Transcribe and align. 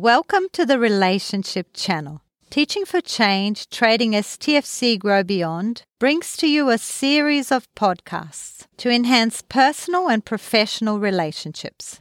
Welcome 0.00 0.44
to 0.52 0.64
the 0.64 0.78
Relationship 0.78 1.70
Channel. 1.74 2.22
Teaching 2.50 2.84
for 2.84 3.00
Change, 3.00 3.68
Trading 3.68 4.12
STFC 4.12 4.96
Grow 4.96 5.24
Beyond 5.24 5.82
brings 5.98 6.36
to 6.36 6.46
you 6.48 6.70
a 6.70 6.78
series 6.78 7.50
of 7.50 7.66
podcasts 7.74 8.68
to 8.76 8.90
enhance 8.90 9.42
personal 9.42 10.08
and 10.08 10.24
professional 10.24 11.00
relationships. 11.00 12.00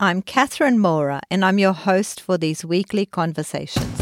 I'm 0.00 0.22
Catherine 0.22 0.78
Mora, 0.78 1.20
and 1.30 1.44
I'm 1.44 1.58
your 1.58 1.74
host 1.74 2.22
for 2.22 2.38
these 2.38 2.64
weekly 2.64 3.04
conversations. 3.04 3.98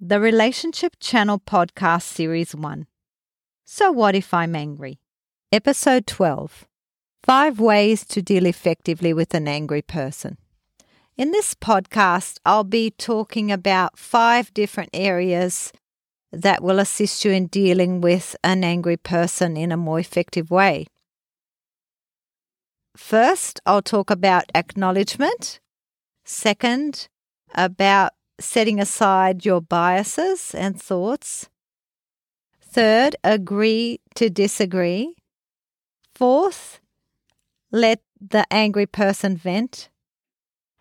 The 0.00 0.18
Relationship 0.18 0.96
Channel 0.98 1.38
Podcast 1.38 2.02
Series 2.02 2.56
1. 2.56 2.88
So, 3.64 3.92
what 3.92 4.16
if 4.16 4.34
I'm 4.34 4.56
angry? 4.56 4.98
Episode 5.54 6.04
12 6.08 6.66
Five 7.22 7.60
Ways 7.60 8.04
to 8.06 8.20
Deal 8.20 8.44
Effectively 8.44 9.12
with 9.12 9.34
an 9.34 9.46
Angry 9.46 9.82
Person. 9.82 10.36
In 11.16 11.30
this 11.30 11.54
podcast, 11.54 12.40
I'll 12.44 12.64
be 12.64 12.90
talking 12.90 13.52
about 13.52 13.96
five 13.96 14.52
different 14.52 14.90
areas 14.92 15.72
that 16.32 16.60
will 16.60 16.80
assist 16.80 17.24
you 17.24 17.30
in 17.30 17.46
dealing 17.46 18.00
with 18.00 18.34
an 18.42 18.64
angry 18.64 18.96
person 18.96 19.56
in 19.56 19.70
a 19.70 19.76
more 19.76 20.00
effective 20.00 20.50
way. 20.50 20.88
First, 22.96 23.60
I'll 23.64 23.80
talk 23.80 24.10
about 24.10 24.50
acknowledgement. 24.56 25.60
Second, 26.24 27.06
about 27.54 28.10
setting 28.40 28.80
aside 28.80 29.44
your 29.44 29.60
biases 29.60 30.52
and 30.52 30.82
thoughts. 30.82 31.48
Third, 32.60 33.14
agree 33.22 34.00
to 34.16 34.28
disagree. 34.28 35.14
Fourth, 36.14 36.80
let 37.72 38.00
the 38.20 38.46
angry 38.50 38.86
person 38.86 39.36
vent. 39.36 39.88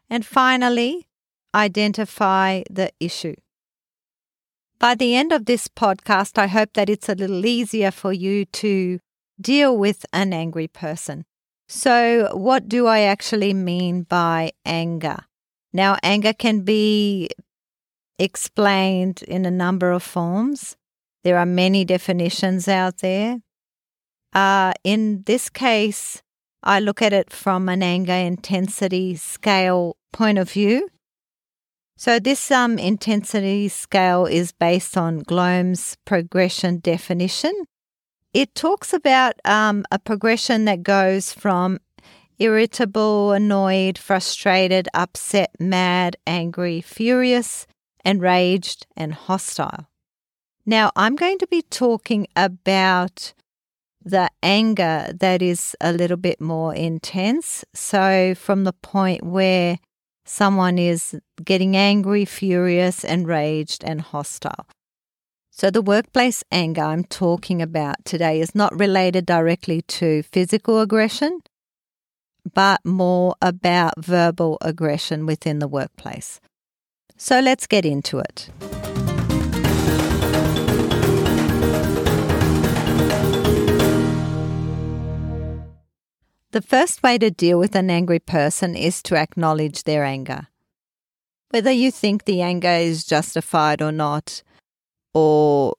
And 0.10 0.26
finally, 0.26 1.08
identify 1.56 2.64
the 2.70 2.92
issue. 3.00 3.36
By 4.80 4.96
the 4.96 5.16
end 5.16 5.32
of 5.32 5.46
this 5.46 5.68
podcast, 5.68 6.38
I 6.38 6.48
hope 6.48 6.74
that 6.74 6.90
it's 6.90 7.10
a 7.10 7.16
little 7.16 7.46
easier 7.46 7.90
for 7.90 8.14
you 8.14 8.46
to 8.46 9.00
deal 9.40 9.78
with 9.78 10.06
an 10.14 10.34
angry 10.34 10.68
person. 10.68 11.26
So, 11.68 12.30
what 12.34 12.68
do 12.68 12.86
I 12.88 13.02
actually 13.02 13.54
mean 13.54 14.04
by 14.04 14.52
anger? 14.66 15.20
Now, 15.72 15.98
anger 16.04 16.34
can 16.34 16.62
be 16.62 17.30
explained 18.20 19.24
in 19.24 19.46
a 19.46 19.52
number 19.52 19.92
of 19.92 20.04
forms. 20.04 20.76
There 21.24 21.38
are 21.38 21.46
many 21.46 21.86
definitions 21.86 22.68
out 22.68 22.98
there. 23.00 23.40
Uh, 24.34 24.74
in 24.84 25.24
this 25.26 25.50
case, 25.50 26.22
I 26.64 26.80
look 26.80 27.02
at 27.02 27.14
it 27.14 27.32
from 27.32 27.70
an 27.70 27.84
anger 27.84 28.14
intensity 28.14 29.16
scale 29.16 29.98
point 30.12 30.38
of 30.38 30.52
view. 30.52 30.90
So, 31.96 32.20
this 32.20 32.52
um, 32.52 32.80
intensity 32.80 33.68
scale 33.68 34.26
is 34.26 34.52
based 34.52 34.98
on 34.98 35.20
Glomb's 35.20 35.96
progression 36.06 36.80
definition. 36.80 37.54
It 38.34 38.56
talks 38.56 38.94
about 38.94 39.36
um, 39.46 39.86
a 39.92 40.00
progression 40.00 40.66
that 40.66 40.82
goes 40.82 41.32
from 41.32 41.80
irritable, 42.40 43.32
annoyed, 43.32 43.98
frustrated, 43.98 44.90
upset, 44.94 45.52
mad, 45.60 46.18
angry, 46.26 46.82
furious, 46.82 47.68
enraged, 48.04 48.88
and 48.98 49.14
hostile. 49.14 49.88
Now, 50.66 50.92
I'm 50.96 51.16
going 51.16 51.38
to 51.40 51.48
be 51.48 51.62
talking 51.62 52.28
about 52.36 53.34
the 54.04 54.30
anger 54.42 55.12
that 55.20 55.42
is 55.42 55.76
a 55.80 55.92
little 55.92 56.18
bit 56.18 56.42
more 56.42 56.74
intense. 56.76 57.64
So, 57.74 58.36
from 58.36 58.64
the 58.64 58.74
point 58.74 59.24
where 59.24 59.80
someone 60.26 60.78
is 60.78 61.20
getting 61.44 61.76
angry, 61.76 62.26
furious, 62.26 63.04
enraged, 63.04 63.84
and 63.84 64.02
hostile. 64.02 64.68
So, 65.52 65.70
the 65.70 65.82
workplace 65.82 66.44
anger 66.52 66.82
I'm 66.82 67.04
talking 67.04 67.62
about 67.62 68.04
today 68.06 68.42
is 68.42 68.56
not 68.56 68.78
related 68.78 69.26
directly 69.26 69.82
to 69.84 70.24
physical 70.24 70.80
aggression, 70.80 71.42
but 72.54 72.84
more 72.84 73.36
about 73.42 74.04
verbal 74.04 74.58
aggression 74.62 75.26
within 75.26 75.60
the 75.60 75.68
workplace. 75.68 76.42
So, 77.18 77.40
let's 77.40 77.68
get 77.68 77.86
into 77.86 78.20
it. 78.20 78.50
The 86.54 86.62
first 86.62 87.02
way 87.02 87.18
to 87.18 87.32
deal 87.32 87.58
with 87.58 87.76
an 87.76 87.90
angry 87.90 88.20
person 88.20 88.76
is 88.76 89.02
to 89.04 89.16
acknowledge 89.16 89.86
their 89.86 90.04
anger. 90.04 90.50
Whether 91.50 91.72
you 91.72 91.90
think 91.90 92.26
the 92.26 92.44
anger 92.44 92.70
is 92.70 93.06
justified 93.06 93.82
or 93.82 93.92
not, 93.92 94.44
or 95.16 95.74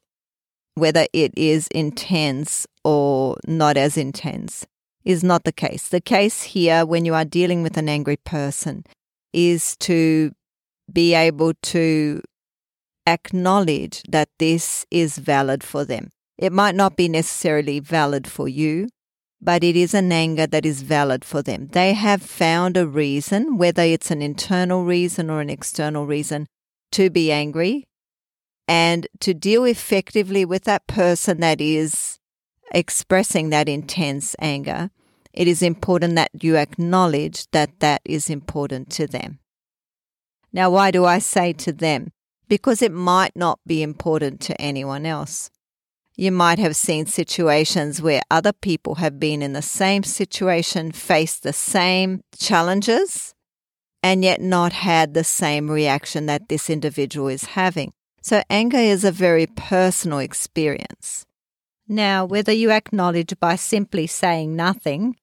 whether 0.75 1.07
it 1.13 1.33
is 1.37 1.69
intense 1.69 2.67
or 2.83 3.37
not 3.47 3.77
as 3.77 3.97
intense, 3.97 4.67
is 5.05 5.23
not 5.23 5.45
the 5.45 5.53
case. 5.53 5.91
The 5.91 6.01
case 6.01 6.43
here, 6.43 6.85
when 6.85 7.05
you 7.05 7.15
are 7.15 7.25
dealing 7.25 7.63
with 7.63 7.77
an 7.77 7.89
angry 7.89 8.17
person, 8.17 8.83
is 9.33 9.77
to 9.77 10.33
be 10.93 11.15
able 11.15 11.53
to 11.55 12.21
acknowledge 13.07 14.03
that 14.09 14.29
this 14.41 14.87
is 14.91 15.19
valid 15.19 15.63
for 15.63 15.85
them. 15.85 16.11
It 16.37 16.53
might 16.53 16.75
not 16.75 16.97
be 16.97 17.07
necessarily 17.07 17.79
valid 17.79 18.27
for 18.27 18.49
you, 18.49 18.89
but 19.45 19.63
it 19.63 19.77
is 19.77 19.93
an 19.93 20.11
anger 20.11 20.47
that 20.47 20.65
is 20.65 20.81
valid 20.81 21.25
for 21.25 21.43
them. 21.43 21.69
They 21.69 21.93
have 21.93 22.23
found 22.23 22.79
a 22.79 22.87
reason, 22.87 23.59
whether 23.59 23.83
it's 23.83 24.11
an 24.11 24.23
internal 24.23 24.85
reason 24.85 25.29
or 25.29 25.43
an 25.43 25.51
external 25.51 26.07
reason, 26.07 26.47
to 26.93 27.11
be 27.11 27.31
angry 27.31 27.85
and 28.67 29.07
to 29.21 29.35
deal 29.35 29.65
effectively 29.65 30.47
with 30.47 30.65
that 30.65 30.87
person 30.87 31.41
that 31.41 31.61
is 31.61 32.19
expressing 32.73 33.51
that 33.51 33.69
intense 33.69 34.35
anger. 34.39 34.91
It 35.35 35.47
is 35.47 35.63
important 35.63 36.15
that 36.15 36.31
you 36.43 36.57
acknowledge 36.57 37.51
that 37.51 37.81
that 37.81 38.01
is 38.05 38.31
important 38.31 38.89
to 38.93 39.07
them. 39.07 39.41
Now, 40.53 40.71
why 40.71 40.91
do 40.91 41.05
I 41.05 41.19
say 41.19 41.53
to 41.55 41.73
them? 41.73 42.13
Because 42.49 42.81
it 42.81 42.93
might 42.93 43.37
not 43.37 43.59
be 43.67 43.83
important 43.83 44.41
to 44.43 44.59
anyone 44.61 45.05
else. 45.05 45.51
You 46.17 46.31
might 46.31 46.61
have 46.61 46.77
seen 46.77 47.07
situations 47.07 48.01
where 48.01 48.23
other 48.31 48.53
people 48.53 48.97
have 48.97 49.19
been 49.19 49.43
in 49.43 49.53
the 49.53 49.63
same 49.63 50.05
situation, 50.05 50.93
faced 50.93 51.43
the 51.43 51.53
same 51.53 52.21
challenges, 52.39 53.35
and 54.03 54.23
yet 54.23 54.41
not 54.41 54.73
had 54.73 55.15
the 55.15 55.25
same 55.25 55.69
reaction 55.69 56.27
that 56.27 56.49
this 56.49 56.71
individual 56.71 57.29
is 57.29 57.45
having. 57.45 57.93
So, 58.23 58.43
anger 58.49 58.79
is 58.79 59.05
a 59.05 59.11
very 59.11 59.47
personal 59.47 60.21
experience. 60.21 61.27
Now, 61.89 62.25
whether 62.25 62.53
you 62.53 62.71
acknowledge 62.71 63.35
by 63.41 63.57
simply 63.57 64.07
saying 64.07 64.55
nothing 64.55 65.17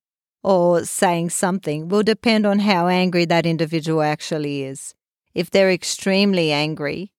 or 0.44 0.84
saying 0.84 1.30
something 1.30 1.88
will 1.88 2.04
depend 2.04 2.46
on 2.46 2.60
how 2.60 2.88
angry 2.88 3.26
that 3.26 3.46
individual 3.46 4.02
actually 4.02 4.64
is. 4.64 4.94
If 5.34 5.50
they're 5.50 5.72
extremely 5.72 6.52
angry, 6.52 7.11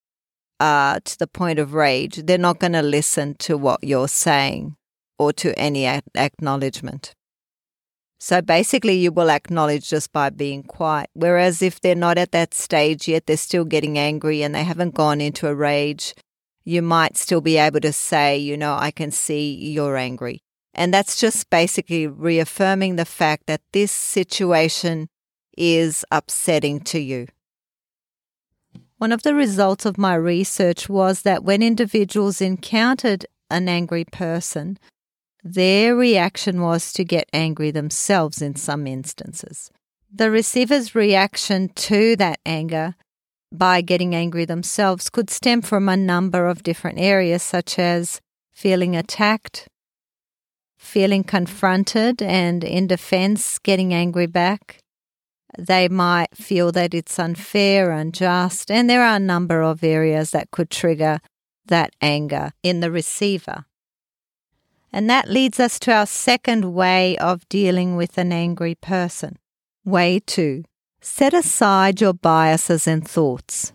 uh, 0.63 1.01
to 1.03 1.19
the 1.19 1.27
point 1.27 1.59
of 1.59 1.73
rage, 1.73 2.15
they're 2.23 2.37
not 2.37 2.59
going 2.59 2.71
to 2.71 2.81
listen 2.81 3.35
to 3.35 3.57
what 3.57 3.83
you're 3.83 4.07
saying 4.07 4.77
or 5.19 5.33
to 5.33 5.53
any 5.59 5.85
acknowledgement. 6.15 7.13
So 8.17 8.41
basically, 8.41 8.95
you 8.95 9.11
will 9.11 9.29
acknowledge 9.29 9.89
just 9.89 10.13
by 10.13 10.29
being 10.29 10.63
quiet. 10.63 11.09
Whereas 11.13 11.61
if 11.61 11.81
they're 11.81 11.95
not 11.95 12.17
at 12.17 12.31
that 12.31 12.53
stage 12.53 13.09
yet, 13.09 13.25
they're 13.25 13.35
still 13.35 13.65
getting 13.65 13.99
angry 13.99 14.41
and 14.41 14.55
they 14.55 14.63
haven't 14.63 14.95
gone 14.95 15.19
into 15.19 15.49
a 15.49 15.53
rage, 15.53 16.13
you 16.63 16.81
might 16.81 17.17
still 17.17 17.41
be 17.41 17.57
able 17.57 17.81
to 17.81 17.91
say, 17.91 18.37
you 18.37 18.55
know, 18.55 18.77
I 18.79 18.91
can 18.91 19.11
see 19.11 19.53
you're 19.53 19.97
angry. 19.97 20.43
And 20.73 20.93
that's 20.93 21.19
just 21.19 21.49
basically 21.49 22.07
reaffirming 22.07 22.95
the 22.95 23.03
fact 23.03 23.47
that 23.47 23.59
this 23.73 23.91
situation 23.91 25.09
is 25.57 26.05
upsetting 26.09 26.79
to 26.85 26.99
you. 26.99 27.27
One 29.03 29.11
of 29.11 29.23
the 29.23 29.35
results 29.35 29.85
of 29.85 29.97
my 29.97 30.15
research 30.15 30.87
was 30.87 31.23
that 31.23 31.43
when 31.43 31.61
individuals 31.61 32.39
encountered 32.39 33.25
an 33.49 33.67
angry 33.67 34.05
person, 34.05 34.79
their 35.43 35.93
reaction 35.93 36.61
was 36.61 36.93
to 36.93 37.03
get 37.03 37.27
angry 37.33 37.69
themselves 37.69 38.41
in 38.41 38.55
some 38.55 38.87
instances. 38.87 39.69
The 40.09 40.31
receiver's 40.31 40.95
reaction 40.95 41.67
to 41.75 42.15
that 42.15 42.39
anger 42.45 42.95
by 43.51 43.81
getting 43.81 44.15
angry 44.15 44.45
themselves 44.45 45.09
could 45.09 45.29
stem 45.29 45.61
from 45.61 45.89
a 45.89 45.97
number 45.97 46.47
of 46.47 46.63
different 46.63 46.97
areas, 46.97 47.43
such 47.43 47.77
as 47.77 48.21
feeling 48.53 48.95
attacked, 48.95 49.67
feeling 50.77 51.25
confronted, 51.25 52.21
and 52.21 52.63
in 52.63 52.87
defense, 52.87 53.59
getting 53.59 53.93
angry 53.93 54.27
back, 54.27 54.79
they 55.57 55.87
might 55.87 56.35
feel 56.35 56.71
that 56.71 56.93
it's 56.93 57.19
unfair, 57.19 57.91
unjust, 57.91 58.71
and 58.71 58.89
there 58.89 59.03
are 59.03 59.15
a 59.15 59.19
number 59.19 59.61
of 59.61 59.83
areas 59.83 60.31
that 60.31 60.51
could 60.51 60.69
trigger 60.69 61.19
that 61.65 61.93
anger 62.01 62.51
in 62.63 62.79
the 62.79 62.91
receiver. 62.91 63.65
And 64.91 65.09
that 65.09 65.29
leads 65.29 65.59
us 65.59 65.79
to 65.79 65.91
our 65.91 66.05
second 66.05 66.73
way 66.73 67.17
of 67.17 67.47
dealing 67.49 67.95
with 67.95 68.17
an 68.17 68.31
angry 68.31 68.75
person. 68.75 69.37
Way 69.83 70.19
two 70.19 70.63
set 71.01 71.33
aside 71.33 71.99
your 71.99 72.13
biases 72.13 72.87
and 72.87 73.05
thoughts. 73.05 73.73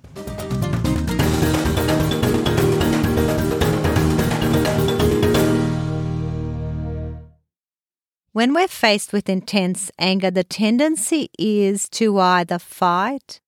When 8.38 8.54
we're 8.54 8.68
faced 8.68 9.12
with 9.12 9.28
intense 9.28 9.90
anger, 9.98 10.30
the 10.30 10.44
tendency 10.44 11.28
is 11.40 11.88
to 11.88 12.20
either 12.20 12.60
fight 12.60 13.40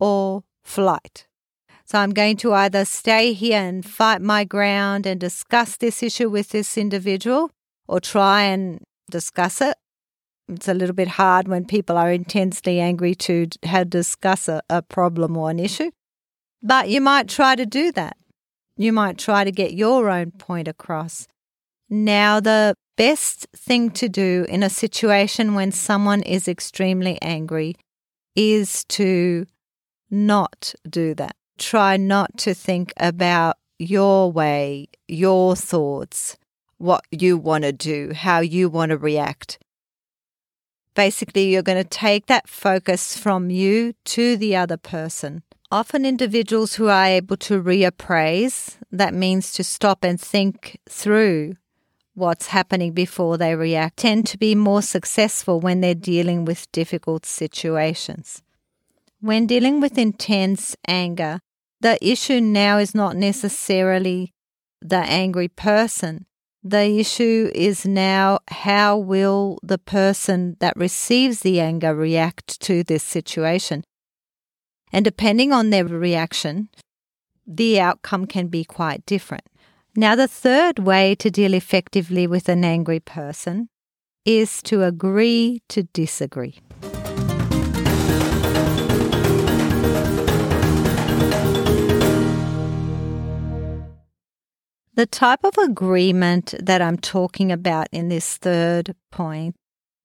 or 0.00 0.42
flight. 0.64 1.28
So 1.84 2.00
I'm 2.00 2.10
going 2.10 2.38
to 2.38 2.52
either 2.52 2.84
stay 2.84 3.34
here 3.34 3.60
and 3.60 3.86
fight 3.86 4.20
my 4.20 4.42
ground 4.42 5.06
and 5.06 5.20
discuss 5.20 5.76
this 5.76 6.02
issue 6.02 6.28
with 6.28 6.48
this 6.48 6.76
individual 6.76 7.52
or 7.86 8.00
try 8.00 8.42
and 8.42 8.82
discuss 9.08 9.60
it. 9.60 9.76
It's 10.48 10.66
a 10.66 10.74
little 10.74 10.96
bit 10.96 11.22
hard 11.22 11.46
when 11.46 11.64
people 11.64 11.96
are 11.96 12.10
intensely 12.10 12.80
angry 12.80 13.14
to 13.26 13.46
have 13.62 13.90
discuss 13.90 14.48
a, 14.48 14.60
a 14.68 14.82
problem 14.82 15.36
or 15.36 15.50
an 15.50 15.60
issue. 15.60 15.92
But 16.60 16.88
you 16.88 17.00
might 17.00 17.28
try 17.28 17.54
to 17.54 17.64
do 17.64 17.92
that. 17.92 18.16
You 18.76 18.92
might 18.92 19.18
try 19.18 19.44
to 19.44 19.52
get 19.52 19.72
your 19.72 20.10
own 20.10 20.32
point 20.32 20.66
across. 20.66 21.28
Now, 21.94 22.40
the 22.40 22.74
best 22.96 23.46
thing 23.54 23.90
to 23.90 24.08
do 24.08 24.46
in 24.48 24.62
a 24.62 24.70
situation 24.70 25.52
when 25.52 25.72
someone 25.72 26.22
is 26.22 26.48
extremely 26.48 27.20
angry 27.20 27.76
is 28.34 28.86
to 28.96 29.44
not 30.10 30.74
do 30.88 31.14
that. 31.16 31.36
Try 31.58 31.98
not 31.98 32.38
to 32.38 32.54
think 32.54 32.94
about 32.96 33.58
your 33.78 34.32
way, 34.32 34.88
your 35.06 35.54
thoughts, 35.54 36.38
what 36.78 37.04
you 37.10 37.36
want 37.36 37.64
to 37.64 37.72
do, 37.72 38.14
how 38.14 38.40
you 38.40 38.70
want 38.70 38.88
to 38.88 38.96
react. 38.96 39.58
Basically, 40.94 41.52
you're 41.52 41.60
going 41.60 41.76
to 41.82 41.84
take 41.84 42.24
that 42.24 42.48
focus 42.48 43.18
from 43.18 43.50
you 43.50 43.92
to 44.06 44.38
the 44.38 44.56
other 44.56 44.78
person. 44.78 45.42
Often, 45.70 46.06
individuals 46.06 46.76
who 46.76 46.88
are 46.88 47.04
able 47.04 47.36
to 47.36 47.62
reappraise, 47.62 48.78
that 48.90 49.12
means 49.12 49.52
to 49.52 49.62
stop 49.62 50.04
and 50.04 50.18
think 50.18 50.78
through 50.88 51.56
what's 52.14 52.48
happening 52.48 52.92
before 52.92 53.38
they 53.38 53.54
react 53.54 53.98
tend 53.98 54.26
to 54.26 54.38
be 54.38 54.54
more 54.54 54.82
successful 54.82 55.60
when 55.60 55.80
they're 55.80 55.94
dealing 55.94 56.44
with 56.44 56.70
difficult 56.72 57.24
situations. 57.24 58.42
When 59.20 59.46
dealing 59.46 59.80
with 59.80 59.98
intense 59.98 60.76
anger, 60.86 61.40
the 61.80 61.98
issue 62.06 62.40
now 62.40 62.78
is 62.78 62.94
not 62.94 63.16
necessarily 63.16 64.32
the 64.80 64.98
angry 64.98 65.48
person. 65.48 66.26
The 66.62 66.98
issue 67.00 67.50
is 67.54 67.86
now 67.86 68.40
how 68.48 68.96
will 68.96 69.58
the 69.62 69.78
person 69.78 70.56
that 70.60 70.76
receives 70.76 71.40
the 71.40 71.60
anger 71.60 71.94
react 71.94 72.60
to 72.62 72.84
this 72.84 73.02
situation? 73.02 73.84
And 74.92 75.04
depending 75.04 75.52
on 75.52 75.70
their 75.70 75.84
reaction, 75.84 76.68
the 77.46 77.80
outcome 77.80 78.26
can 78.26 78.48
be 78.48 78.64
quite 78.64 79.04
different. 79.06 79.44
Now, 79.94 80.16
the 80.16 80.26
third 80.26 80.78
way 80.78 81.14
to 81.16 81.30
deal 81.30 81.52
effectively 81.52 82.26
with 82.26 82.48
an 82.48 82.64
angry 82.64 82.98
person 82.98 83.68
is 84.24 84.62
to 84.62 84.84
agree 84.84 85.60
to 85.68 85.82
disagree. 85.82 86.60
The 94.94 95.06
type 95.10 95.44
of 95.44 95.58
agreement 95.58 96.54
that 96.58 96.80
I'm 96.80 96.96
talking 96.96 97.52
about 97.52 97.88
in 97.92 98.08
this 98.08 98.38
third 98.38 98.94
point 99.10 99.56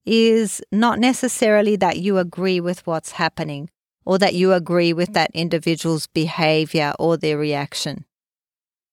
is 0.05 0.61
not 0.69 0.99
necessarily 0.99 1.77
that 1.77 1.97
you 1.97 2.17
agree 2.17 2.59
with 2.59 2.85
what's 2.85 3.11
happening 3.11 3.69
or 4.05 4.17
that 4.17 4.33
you 4.33 4.51
agree 4.51 4.91
with 4.91 5.13
that 5.13 5.31
individual's 5.33 6.07
behavior 6.07 6.91
or 6.99 7.15
their 7.15 7.37
reaction 7.37 8.03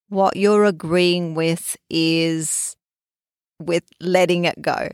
what 0.08 0.36
you're 0.36 0.64
agreeing 0.64 1.34
with 1.34 1.76
is 1.88 2.76
with 3.60 3.84
letting 4.00 4.44
it 4.44 4.60
go. 4.60 4.88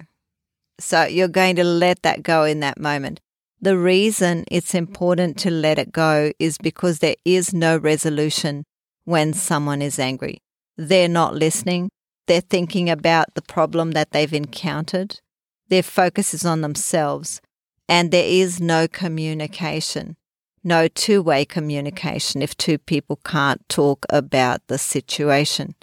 So 0.79 1.05
you're 1.05 1.29
going 1.29 1.57
to 1.57 1.65
let 1.65 2.03
that 2.03 2.23
go 2.23 2.45
in 2.45 2.61
that 2.61 2.79
moment. 2.79 3.21
The 3.61 3.77
reason 3.77 4.45
it's 4.51 4.75
important 4.75 5.37
to 5.41 5.51
let 5.51 5.79
it 5.79 5.93
go 5.93 6.33
is 6.39 6.57
because 6.57 7.01
there 7.01 7.17
is 7.25 7.53
no 7.53 7.77
resolution 7.77 8.65
when 9.05 9.35
someone 9.35 9.83
is 9.83 9.99
angry. 9.99 10.39
They're 10.79 11.09
not 11.09 11.35
listening. 11.35 11.91
They're 12.27 12.41
thinking 12.41 12.89
about 12.89 13.35
the 13.35 13.43
problem 13.43 13.91
that 13.93 14.13
they've 14.13 14.33
encountered. 14.33 15.21
Their 15.69 15.83
focus 15.83 16.33
is 16.33 16.47
on 16.47 16.63
themselves, 16.63 17.41
and 17.89 18.11
there 18.11 18.25
is 18.27 18.61
no 18.61 18.89
communication 18.89 20.17
no 20.63 20.89
two 20.89 21.23
way 21.23 21.45
communication 21.45 22.43
if 22.43 22.57
two 22.57 22.79
people 22.79 23.17
can't 23.25 23.67
talk 23.69 24.07
about 24.11 24.67
the 24.67 24.79
situation. 24.79 25.75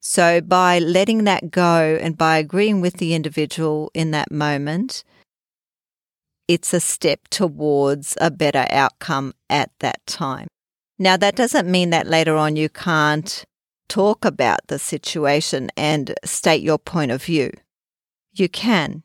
So, 0.00 0.40
by 0.40 0.78
letting 0.78 1.24
that 1.24 1.50
go 1.50 1.98
and 2.00 2.18
by 2.18 2.36
agreeing 2.38 2.80
with 2.82 2.98
the 2.98 3.14
individual 3.14 3.90
in 3.94 4.10
that 4.10 4.30
moment, 4.30 5.02
it's 6.46 6.74
a 6.74 6.80
step 6.80 7.20
towards 7.30 8.16
a 8.20 8.30
better 8.30 8.66
outcome 8.68 9.32
at 9.48 9.70
that 9.80 10.06
time. 10.06 10.48
Now, 10.98 11.16
that 11.16 11.36
doesn't 11.36 11.70
mean 11.70 11.90
that 11.90 12.06
later 12.06 12.36
on 12.36 12.54
you 12.56 12.68
can't 12.68 13.44
talk 13.88 14.24
about 14.24 14.60
the 14.68 14.78
situation 14.78 15.70
and 15.76 16.14
state 16.24 16.62
your 16.62 16.78
point 16.78 17.10
of 17.10 17.22
view. 17.22 17.50
You 18.32 18.48
can, 18.48 19.04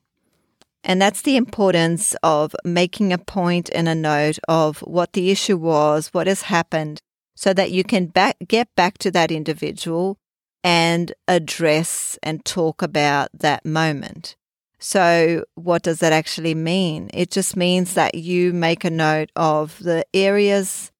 and 0.83 1.01
that's 1.01 1.21
the 1.21 1.35
importance 1.35 2.15
of 2.23 2.55
making 2.63 3.11
a 3.11 3.17
point 3.17 3.69
and 3.73 3.89
a 3.89 3.95
note 3.95 4.39
of 4.47 4.79
what 4.79 5.13
the 5.13 5.29
issue 5.29 5.57
was, 5.57 6.09
what 6.13 6.27
has 6.27 6.43
happened, 6.43 7.01
so 7.35 7.53
that 7.53 7.71
you 7.71 7.83
can 7.83 8.07
back, 8.07 8.37
get 8.47 8.73
back 8.75 8.97
to 8.99 9.11
that 9.11 9.31
individual 9.31 10.17
and 10.63 11.13
address 11.27 12.17
and 12.23 12.43
talk 12.45 12.81
about 12.81 13.29
that 13.33 13.65
moment. 13.65 14.35
So, 14.79 15.43
what 15.55 15.83
does 15.83 15.99
that 15.99 16.13
actually 16.13 16.55
mean? 16.55 17.09
It 17.13 17.31
just 17.31 17.57
means 17.57 17.95
that 17.95 18.15
you 18.15 18.53
make 18.53 18.85
a 18.85 18.89
note 18.89 19.29
of 19.35 19.77
the 19.79 20.05
areas 20.13 20.91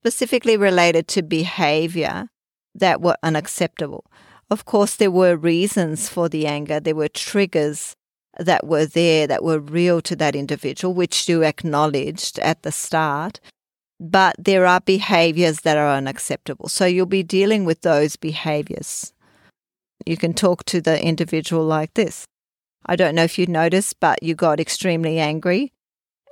specifically 0.00 0.56
related 0.56 1.06
to 1.08 1.22
behavior 1.22 2.28
that 2.74 3.02
were 3.02 3.16
unacceptable. 3.22 4.04
Of 4.50 4.64
course, 4.64 4.96
there 4.96 5.10
were 5.10 5.36
reasons 5.36 6.08
for 6.08 6.30
the 6.30 6.46
anger, 6.46 6.80
there 6.80 6.94
were 6.94 7.08
triggers 7.08 7.94
that 8.38 8.66
were 8.66 8.86
there 8.86 9.26
that 9.26 9.42
were 9.42 9.58
real 9.58 10.00
to 10.02 10.16
that 10.16 10.36
individual, 10.36 10.94
which 10.94 11.28
you 11.28 11.42
acknowledged 11.42 12.38
at 12.38 12.62
the 12.62 12.72
start. 12.72 13.40
But 13.98 14.36
there 14.38 14.66
are 14.66 14.80
behaviors 14.80 15.60
that 15.60 15.78
are 15.78 15.96
unacceptable. 15.96 16.68
So 16.68 16.84
you'll 16.84 17.06
be 17.06 17.22
dealing 17.22 17.64
with 17.64 17.80
those 17.80 18.16
behaviors. 18.16 19.12
You 20.04 20.16
can 20.16 20.34
talk 20.34 20.64
to 20.66 20.80
the 20.80 21.02
individual 21.02 21.64
like 21.64 21.94
this 21.94 22.26
I 22.88 22.94
don't 22.94 23.16
know 23.16 23.24
if 23.24 23.36
you 23.36 23.46
noticed, 23.46 23.98
but 23.98 24.22
you 24.22 24.36
got 24.36 24.60
extremely 24.60 25.18
angry 25.18 25.72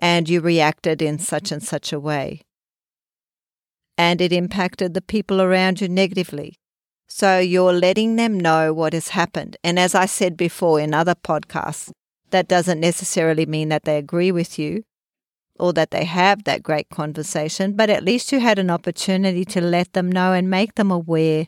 and 0.00 0.28
you 0.28 0.40
reacted 0.40 1.02
in 1.02 1.18
such 1.18 1.50
and 1.50 1.62
such 1.62 1.92
a 1.92 1.98
way. 1.98 2.42
And 3.98 4.20
it 4.20 4.32
impacted 4.32 4.94
the 4.94 5.02
people 5.02 5.42
around 5.42 5.80
you 5.80 5.88
negatively. 5.88 6.56
So 7.06 7.38
you're 7.38 7.72
letting 7.72 8.16
them 8.16 8.38
know 8.38 8.72
what 8.72 8.92
has 8.92 9.08
happened. 9.08 9.56
And 9.62 9.78
as 9.78 9.94
I 9.94 10.06
said 10.06 10.36
before 10.36 10.80
in 10.80 10.94
other 10.94 11.14
podcasts, 11.14 11.90
that 12.30 12.48
doesn't 12.48 12.80
necessarily 12.80 13.46
mean 13.46 13.68
that 13.68 13.84
they 13.84 13.98
agree 13.98 14.32
with 14.32 14.58
you 14.58 14.84
or 15.58 15.72
that 15.72 15.90
they 15.90 16.04
have 16.04 16.44
that 16.44 16.62
great 16.62 16.88
conversation, 16.88 17.74
but 17.74 17.88
at 17.88 18.02
least 18.02 18.32
you 18.32 18.40
had 18.40 18.58
an 18.58 18.70
opportunity 18.70 19.44
to 19.44 19.60
let 19.60 19.92
them 19.92 20.10
know 20.10 20.32
and 20.32 20.50
make 20.50 20.74
them 20.74 20.90
aware 20.90 21.46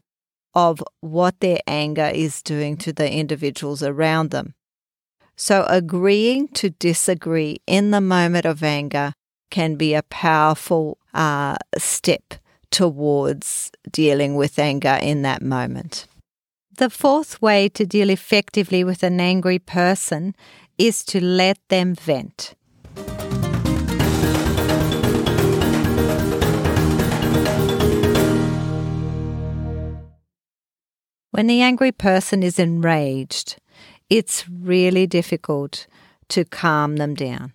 of 0.55 0.83
what 1.01 1.41
their 1.41 1.59
anger 1.67 2.11
is 2.15 2.43
doing 2.43 2.77
to 2.77 2.93
the 2.93 3.11
individuals 3.11 3.83
around 3.83 4.31
them. 4.31 4.55
So, 5.37 5.67
agreeing 5.69 6.49
to 6.49 6.71
disagree 6.71 7.61
in 7.67 7.91
the 7.91 8.01
moment 8.01 8.47
of 8.47 8.63
anger 8.63 9.13
can 9.51 9.75
be 9.75 9.93
a 9.93 10.03
powerful 10.03 10.99
uh, 11.13 11.57
step 11.77 12.35
towards 12.71 13.71
dealing 13.91 14.37
with 14.37 14.59
anger 14.59 14.99
in 15.01 15.23
that 15.23 15.43
moment. 15.43 16.07
The 16.77 16.91
fourth 16.91 17.41
way 17.41 17.69
to 17.71 17.87
deal 17.87 18.11
effectively 18.11 18.85
with 18.85 19.03
an 19.03 19.19
angry 19.19 19.59
person 19.59 20.35
is 20.77 21.05
to 21.07 21.25
let 21.25 21.59
them 21.69 21.95
vent. 21.95 22.55
When 31.31 31.49
the 31.49 31.61
angry 31.61 31.93
person 31.93 32.43
is 32.43 32.59
enraged, 32.59 33.57
it's 34.09 34.49
really 34.49 35.07
difficult 35.07 35.87
to 36.29 36.45
calm 36.45 36.97
them 36.97 37.15
down. 37.15 37.53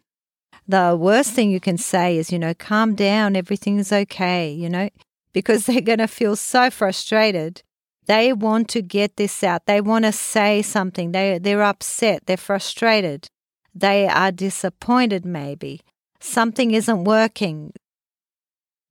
The 0.71 0.95
worst 0.97 1.33
thing 1.33 1.51
you 1.51 1.59
can 1.59 1.77
say 1.77 2.17
is, 2.17 2.31
you 2.31 2.39
know, 2.39 2.53
calm 2.53 2.95
down, 2.95 3.35
everything's 3.35 3.91
okay, 3.91 4.49
you 4.49 4.69
know, 4.69 4.87
because 5.33 5.65
they're 5.65 5.81
going 5.81 5.99
to 5.99 6.07
feel 6.07 6.37
so 6.37 6.69
frustrated 6.69 7.61
They 8.05 8.31
want 8.31 8.69
to 8.69 8.81
get 8.81 9.17
this 9.17 9.43
out. 9.43 9.65
They 9.65 9.81
want 9.81 10.05
to 10.05 10.13
say 10.13 10.61
something. 10.61 11.11
They, 11.11 11.39
they're 11.39 11.61
upset. 11.61 12.25
They're 12.25 12.37
frustrated. 12.37 13.27
They 13.75 14.07
are 14.07 14.31
disappointed, 14.31 15.25
maybe. 15.25 15.81
Something 16.21 16.71
isn't 16.71 17.03
working. 17.03 17.73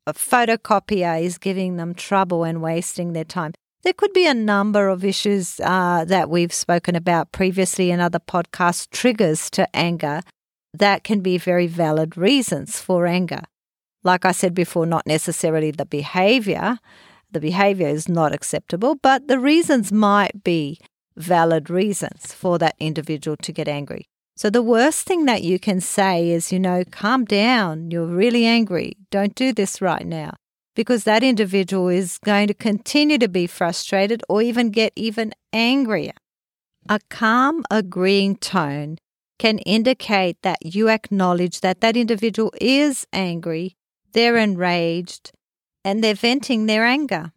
A 0.06 0.12
photocopier 0.12 1.22
is 1.22 1.38
giving 1.38 1.76
them 1.76 1.94
trouble 1.94 2.44
and 2.44 2.60
wasting 2.60 3.14
their 3.14 3.24
time. 3.24 3.52
There 3.84 3.94
could 3.94 4.12
be 4.12 4.26
a 4.26 4.34
number 4.34 4.88
of 4.88 5.02
issues 5.02 5.58
uh, 5.60 6.04
that 6.04 6.28
we've 6.28 6.52
spoken 6.52 6.94
about 6.94 7.32
previously 7.32 7.90
in 7.90 8.00
other 8.00 8.20
podcasts, 8.20 8.86
triggers 8.90 9.48
to 9.52 9.64
anger 9.74 10.20
that 10.72 11.04
can 11.04 11.20
be 11.20 11.38
very 11.38 11.66
valid 11.66 12.16
reasons 12.16 12.80
for 12.80 13.06
anger. 13.06 13.42
Like 14.02 14.24
I 14.24 14.32
said 14.32 14.54
before, 14.54 14.86
not 14.86 15.06
necessarily 15.06 15.70
the 15.70 15.86
behavior. 15.86 16.78
The 17.30 17.40
behavior 17.40 17.88
is 17.88 18.08
not 18.08 18.34
acceptable, 18.34 18.96
but 18.96 19.28
the 19.28 19.38
reasons 19.38 19.92
might 19.92 20.42
be 20.42 20.80
valid 21.16 21.68
reasons 21.68 22.32
for 22.32 22.58
that 22.58 22.76
individual 22.80 23.36
to 23.38 23.52
get 23.52 23.68
angry. 23.68 24.06
So 24.36 24.48
the 24.48 24.62
worst 24.62 25.06
thing 25.06 25.26
that 25.26 25.42
you 25.42 25.58
can 25.58 25.80
say 25.80 26.30
is, 26.30 26.50
you 26.50 26.58
know, 26.58 26.82
calm 26.90 27.26
down. 27.26 27.90
You're 27.90 28.06
really 28.06 28.46
angry. 28.46 28.96
Don't 29.10 29.34
do 29.34 29.52
this 29.52 29.82
right 29.82 30.06
now 30.06 30.32
because 30.74 31.04
that 31.04 31.22
individual 31.22 31.88
is 31.88 32.18
going 32.24 32.46
to 32.48 32.54
continue 32.54 33.18
to 33.18 33.28
be 33.28 33.46
frustrated 33.46 34.22
or 34.28 34.40
even 34.40 34.70
get 34.70 34.92
even 34.96 35.32
angrier. 35.52 36.14
A 36.88 37.00
calm, 37.10 37.64
agreeing 37.70 38.36
tone 38.36 38.96
can 39.40 39.58
indicate 39.60 40.36
that 40.42 40.58
you 40.62 40.90
acknowledge 40.90 41.62
that 41.62 41.80
that 41.80 41.96
individual 41.96 42.52
is 42.60 43.06
angry, 43.10 43.74
they're 44.12 44.36
enraged, 44.36 45.32
and 45.82 46.04
they're 46.04 46.14
venting 46.14 46.66
their 46.66 46.84
anger. 46.84 47.32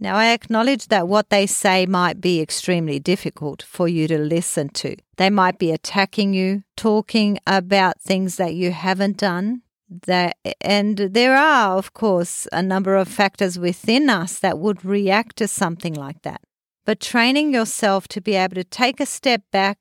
Now, 0.00 0.16
I 0.16 0.32
acknowledge 0.32 0.88
that 0.88 1.06
what 1.06 1.28
they 1.28 1.46
say 1.46 1.84
might 1.84 2.22
be 2.22 2.40
extremely 2.40 2.98
difficult 2.98 3.60
for 3.62 3.86
you 3.86 4.08
to 4.08 4.16
listen 4.16 4.70
to. 4.80 4.96
They 5.18 5.28
might 5.28 5.58
be 5.58 5.72
attacking 5.72 6.32
you, 6.32 6.62
talking 6.74 7.38
about 7.46 8.00
things 8.00 8.36
that 8.36 8.54
you 8.54 8.72
haven't 8.72 9.18
done, 9.18 9.60
that, 10.06 10.38
and 10.62 10.96
there 10.96 11.36
are, 11.36 11.76
of 11.76 11.92
course, 11.92 12.48
a 12.50 12.62
number 12.62 12.96
of 12.96 13.08
factors 13.08 13.58
within 13.58 14.08
us 14.08 14.38
that 14.38 14.58
would 14.58 14.86
react 14.86 15.36
to 15.36 15.48
something 15.48 15.92
like 15.92 16.22
that. 16.22 16.40
But 16.86 16.98
training 17.00 17.52
yourself 17.52 18.08
to 18.08 18.22
be 18.22 18.36
able 18.36 18.54
to 18.54 18.64
take 18.64 19.00
a 19.00 19.06
step 19.06 19.42
back, 19.52 19.76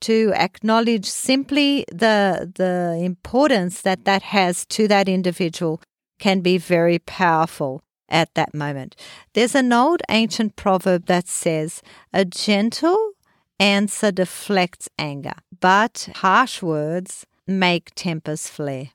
to 0.00 0.32
acknowledge 0.34 1.06
simply 1.06 1.84
the 1.90 2.52
the 2.54 2.98
importance 3.02 3.82
that 3.82 4.04
that 4.04 4.22
has 4.22 4.66
to 4.66 4.88
that 4.88 5.08
individual 5.08 5.80
can 6.18 6.40
be 6.40 6.58
very 6.58 6.98
powerful 6.98 7.82
at 8.08 8.32
that 8.34 8.54
moment. 8.54 8.94
There's 9.34 9.54
an 9.54 9.72
old 9.72 10.02
ancient 10.08 10.56
proverb 10.56 11.06
that 11.06 11.28
says, 11.28 11.82
"A 12.12 12.24
gentle 12.24 13.12
answer 13.58 14.12
deflects 14.12 14.88
anger, 14.98 15.34
but 15.60 16.08
harsh 16.16 16.62
words 16.62 17.26
make 17.46 17.94
tempers 17.94 18.48
flare." 18.48 18.90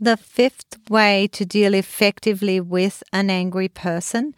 The 0.00 0.16
fifth 0.16 0.78
way 0.90 1.28
to 1.28 1.44
deal 1.44 1.74
effectively 1.74 2.58
with 2.60 3.02
an 3.12 3.30
angry 3.30 3.68
person 3.68 4.34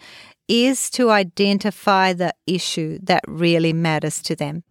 is 0.47 0.91
to 0.91 1.11
identify 1.11 2.13
the 2.13 2.35
issue 2.47 2.99
that 3.03 3.25
really 3.27 3.73
matters 3.73 4.21
to 4.23 4.37
them. 4.37 4.63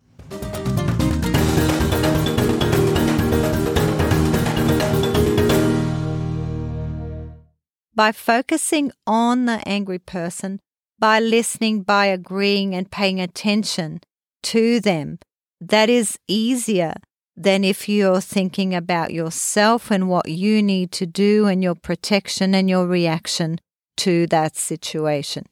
By 7.96 8.12
focusing 8.12 8.92
on 9.06 9.46
the 9.46 9.62
angry 9.68 10.00
person, 10.00 10.60
by 10.98 11.20
listening, 11.20 11.84
by 11.84 12.08
agreeing 12.08 12.74
and 12.74 12.90
paying 12.90 13.20
attention 13.20 14.02
to 14.44 14.80
them, 14.80 15.20
that 15.62 15.90
is 15.90 16.18
easier 16.28 16.96
than 17.36 17.64
if 17.64 17.90
you're 17.90 18.22
thinking 18.22 18.74
about 18.74 19.14
yourself 19.14 19.92
and 19.92 20.08
what 20.08 20.30
you 20.30 20.62
need 20.62 20.92
to 20.94 21.06
do 21.06 21.46
and 21.48 21.64
your 21.64 21.76
protection 21.76 22.54
and 22.54 22.70
your 22.70 22.88
reaction 22.88 23.60
to 23.98 24.28
that 24.28 24.56
situation. 24.56 25.46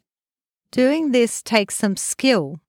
Doing 0.72 1.12
this 1.12 1.42
takes 1.42 1.76
some 1.76 1.98
skill 1.98 2.60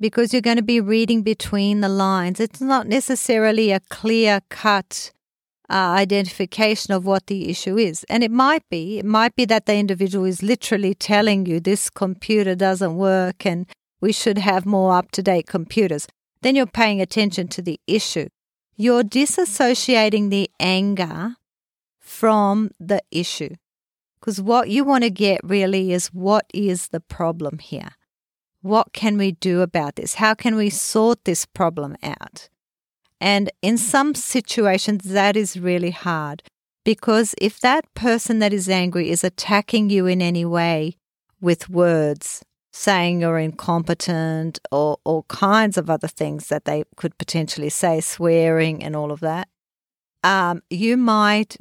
because 0.00 0.32
you're 0.32 0.42
going 0.42 0.56
to 0.56 0.62
be 0.62 0.80
reading 0.80 1.22
between 1.22 1.80
the 1.80 1.88
lines. 1.88 2.40
It's 2.40 2.60
not 2.60 2.86
necessarily 2.86 3.70
a 3.70 3.80
clear 3.80 4.40
cut 4.48 5.12
uh, 5.70 5.74
identification 5.74 6.92
of 6.92 7.06
what 7.06 7.26
the 7.26 7.48
issue 7.48 7.76
is. 7.78 8.04
And 8.08 8.22
it 8.22 8.30
might 8.30 8.68
be, 8.68 8.98
it 8.98 9.04
might 9.04 9.34
be 9.34 9.44
that 9.46 9.66
the 9.66 9.76
individual 9.76 10.24
is 10.24 10.42
literally 10.42 10.94
telling 10.94 11.46
you 11.46 11.60
this 11.60 11.90
computer 11.90 12.54
doesn't 12.54 12.96
work 12.96 13.46
and 13.46 13.66
we 14.00 14.12
should 14.12 14.38
have 14.38 14.66
more 14.66 14.94
up 14.94 15.10
to 15.12 15.22
date 15.22 15.46
computers. 15.46 16.06
Then 16.42 16.56
you're 16.56 16.66
paying 16.66 17.00
attention 17.00 17.48
to 17.48 17.62
the 17.62 17.80
issue 17.86 18.28
you're 18.76 19.04
disassociating 19.04 20.30
the 20.30 20.50
anger 20.58 21.36
from 22.00 22.70
the 22.80 23.00
issue. 23.10 23.54
Because 24.18 24.40
what 24.40 24.68
you 24.68 24.84
want 24.84 25.04
to 25.04 25.10
get 25.10 25.40
really 25.44 25.92
is 25.92 26.08
what 26.08 26.46
is 26.52 26.88
the 26.88 27.00
problem 27.00 27.58
here? 27.58 27.90
What 28.62 28.92
can 28.92 29.18
we 29.18 29.32
do 29.32 29.60
about 29.60 29.96
this? 29.96 30.14
How 30.14 30.34
can 30.34 30.56
we 30.56 30.70
sort 30.70 31.24
this 31.24 31.44
problem 31.44 31.96
out? 32.02 32.48
And 33.24 33.50
in 33.62 33.78
some 33.78 34.14
situations, 34.14 35.04
that 35.04 35.34
is 35.34 35.58
really 35.58 35.92
hard 35.92 36.42
because 36.84 37.34
if 37.40 37.58
that 37.60 37.86
person 37.94 38.38
that 38.40 38.52
is 38.52 38.68
angry 38.68 39.08
is 39.08 39.24
attacking 39.24 39.88
you 39.88 40.04
in 40.04 40.20
any 40.20 40.44
way 40.44 40.98
with 41.40 41.70
words, 41.70 42.44
saying 42.70 43.22
you're 43.22 43.38
incompetent 43.38 44.60
or 44.70 44.98
all 45.04 45.22
kinds 45.22 45.78
of 45.78 45.88
other 45.88 46.06
things 46.06 46.48
that 46.48 46.66
they 46.66 46.84
could 46.96 47.16
potentially 47.16 47.70
say, 47.70 48.02
swearing 48.02 48.84
and 48.84 48.94
all 48.94 49.10
of 49.10 49.20
that, 49.20 49.48
um, 50.22 50.62
you 50.68 50.98
might 50.98 51.56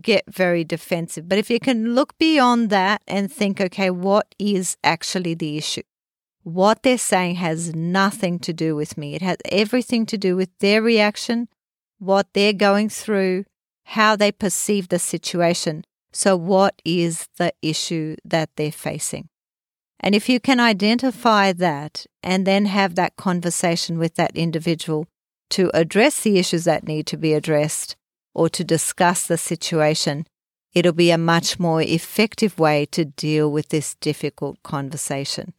get 0.00 0.24
very 0.26 0.64
defensive. 0.64 1.28
But 1.28 1.36
if 1.36 1.50
you 1.50 1.60
can 1.60 1.94
look 1.94 2.16
beyond 2.16 2.70
that 2.70 3.02
and 3.06 3.30
think, 3.30 3.60
okay, 3.60 3.90
what 3.90 4.34
is 4.38 4.78
actually 4.82 5.34
the 5.34 5.58
issue? 5.58 5.82
What 6.44 6.82
they're 6.82 6.98
saying 6.98 7.36
has 7.36 7.74
nothing 7.74 8.38
to 8.40 8.52
do 8.52 8.76
with 8.76 8.98
me. 8.98 9.14
It 9.14 9.22
has 9.22 9.38
everything 9.50 10.04
to 10.06 10.18
do 10.18 10.36
with 10.36 10.50
their 10.58 10.82
reaction, 10.82 11.48
what 11.98 12.28
they're 12.34 12.52
going 12.52 12.90
through, 12.90 13.46
how 13.84 14.14
they 14.14 14.30
perceive 14.30 14.88
the 14.88 14.98
situation. 14.98 15.84
So, 16.12 16.36
what 16.36 16.80
is 16.84 17.28
the 17.38 17.54
issue 17.62 18.16
that 18.26 18.50
they're 18.56 18.70
facing? 18.70 19.28
And 19.98 20.14
if 20.14 20.28
you 20.28 20.38
can 20.38 20.60
identify 20.60 21.54
that 21.54 22.04
and 22.22 22.46
then 22.46 22.66
have 22.66 22.94
that 22.94 23.16
conversation 23.16 23.98
with 23.98 24.16
that 24.16 24.36
individual 24.36 25.06
to 25.50 25.70
address 25.72 26.20
the 26.20 26.38
issues 26.38 26.64
that 26.64 26.86
need 26.86 27.06
to 27.06 27.16
be 27.16 27.32
addressed 27.32 27.96
or 28.34 28.50
to 28.50 28.62
discuss 28.62 29.26
the 29.26 29.38
situation, 29.38 30.26
it'll 30.74 30.92
be 30.92 31.10
a 31.10 31.16
much 31.16 31.58
more 31.58 31.80
effective 31.80 32.58
way 32.58 32.84
to 32.86 33.06
deal 33.06 33.50
with 33.50 33.70
this 33.70 33.94
difficult 33.94 34.62
conversation. 34.62 35.54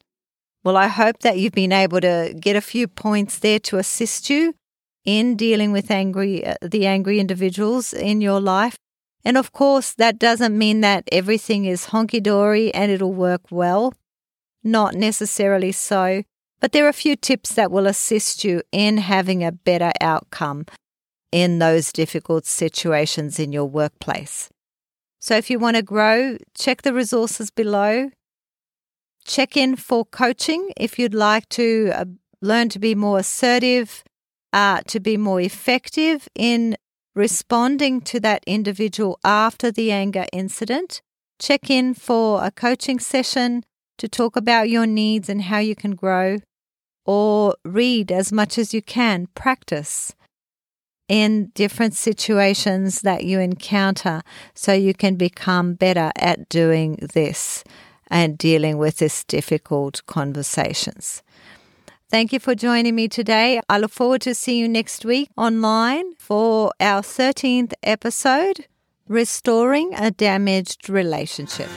Well, 0.66 0.76
I 0.76 0.88
hope 0.88 1.20
that 1.20 1.38
you've 1.38 1.52
been 1.52 1.70
able 1.70 2.00
to 2.00 2.34
get 2.40 2.56
a 2.56 2.60
few 2.60 2.88
points 2.88 3.38
there 3.38 3.60
to 3.60 3.78
assist 3.78 4.28
you 4.28 4.56
in 5.04 5.36
dealing 5.36 5.70
with 5.70 5.92
angry 5.92 6.44
uh, 6.44 6.56
the 6.60 6.86
angry 6.86 7.20
individuals 7.20 7.92
in 7.92 8.20
your 8.20 8.40
life. 8.40 8.76
And 9.24 9.36
of 9.36 9.52
course, 9.52 9.92
that 9.92 10.18
doesn't 10.18 10.58
mean 10.58 10.80
that 10.80 11.04
everything 11.12 11.66
is 11.66 11.90
honky 11.90 12.20
dory 12.20 12.74
and 12.74 12.90
it'll 12.90 13.14
work 13.14 13.42
well 13.48 13.94
not 14.64 14.96
necessarily 14.96 15.70
so, 15.70 16.24
but 16.58 16.72
there 16.72 16.84
are 16.86 16.88
a 16.96 17.02
few 17.04 17.14
tips 17.14 17.54
that 17.54 17.70
will 17.70 17.86
assist 17.86 18.42
you 18.42 18.60
in 18.72 18.96
having 18.96 19.44
a 19.44 19.52
better 19.52 19.92
outcome 20.00 20.66
in 21.30 21.60
those 21.60 21.92
difficult 21.92 22.44
situations 22.44 23.38
in 23.38 23.52
your 23.52 23.66
workplace. 23.66 24.50
So 25.20 25.36
if 25.36 25.48
you 25.48 25.60
want 25.60 25.76
to 25.76 25.82
grow, 25.82 26.38
check 26.58 26.82
the 26.82 26.92
resources 26.92 27.52
below. 27.52 28.10
Check 29.26 29.56
in 29.56 29.74
for 29.74 30.04
coaching 30.04 30.70
if 30.76 31.00
you'd 31.00 31.12
like 31.12 31.48
to 31.48 31.90
uh, 31.92 32.04
learn 32.40 32.68
to 32.68 32.78
be 32.78 32.94
more 32.94 33.18
assertive, 33.18 34.04
uh, 34.52 34.82
to 34.86 35.00
be 35.00 35.16
more 35.16 35.40
effective 35.40 36.28
in 36.36 36.76
responding 37.12 38.00
to 38.02 38.20
that 38.20 38.44
individual 38.46 39.18
after 39.24 39.72
the 39.72 39.90
anger 39.90 40.26
incident. 40.32 41.02
Check 41.40 41.68
in 41.68 41.92
for 41.92 42.44
a 42.44 42.52
coaching 42.52 43.00
session 43.00 43.64
to 43.98 44.08
talk 44.08 44.36
about 44.36 44.68
your 44.68 44.86
needs 44.86 45.28
and 45.28 45.42
how 45.42 45.58
you 45.58 45.74
can 45.74 45.96
grow, 45.96 46.38
or 47.04 47.56
read 47.64 48.12
as 48.12 48.30
much 48.30 48.56
as 48.58 48.72
you 48.72 48.80
can, 48.80 49.26
practice 49.34 50.14
in 51.08 51.46
different 51.54 51.94
situations 51.94 53.00
that 53.00 53.24
you 53.24 53.40
encounter 53.40 54.22
so 54.54 54.72
you 54.72 54.94
can 54.94 55.16
become 55.16 55.74
better 55.74 56.12
at 56.16 56.48
doing 56.48 56.96
this 57.12 57.64
and 58.08 58.38
dealing 58.38 58.78
with 58.78 58.98
this 58.98 59.24
difficult 59.24 60.02
conversations. 60.06 61.22
Thank 62.08 62.32
you 62.32 62.38
for 62.38 62.54
joining 62.54 62.94
me 62.94 63.08
today. 63.08 63.60
I 63.68 63.78
look 63.78 63.90
forward 63.90 64.20
to 64.22 64.34
seeing 64.34 64.60
you 64.60 64.68
next 64.68 65.04
week 65.04 65.28
online 65.36 66.14
for 66.18 66.70
our 66.78 67.02
13th 67.02 67.72
episode 67.82 68.66
Restoring 69.08 69.92
a 69.94 70.10
Damaged 70.10 70.88
Relationship. 70.88 71.68